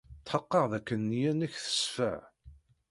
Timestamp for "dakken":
0.71-0.99